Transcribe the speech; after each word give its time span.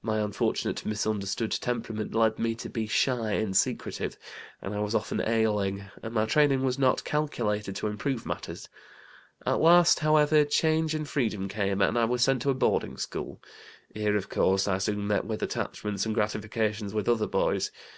My 0.00 0.20
unfortunate, 0.20 0.86
misunderstood 0.86 1.50
temperament 1.52 2.14
led 2.14 2.38
me 2.38 2.54
to 2.54 2.70
be 2.70 2.86
shy 2.86 3.32
and 3.32 3.54
secretive, 3.54 4.16
and 4.62 4.74
I 4.74 4.78
was 4.78 4.94
often 4.94 5.20
ailing, 5.20 5.84
and 6.02 6.14
my 6.14 6.24
training 6.24 6.62
was 6.64 6.78
not 6.78 7.04
calculated 7.04 7.76
to 7.76 7.86
improve 7.86 8.24
matters. 8.24 8.70
At 9.44 9.60
last, 9.60 9.98
however, 9.98 10.46
change 10.46 10.94
and 10.94 11.06
freedom 11.06 11.48
came, 11.50 11.82
and 11.82 11.98
I 11.98 12.06
was 12.06 12.22
sent 12.22 12.40
to 12.42 12.50
a 12.50 12.54
boarding 12.54 12.96
school. 12.96 13.42
Here, 13.92 14.16
of 14.16 14.30
course, 14.30 14.66
I 14.66 14.78
soon 14.78 15.06
met 15.06 15.26
with 15.26 15.42
attachments 15.42 16.06
and 16.06 16.14
gratifications 16.14 16.94
with 16.94 17.06
other 17.06 17.26
boys. 17.26 17.70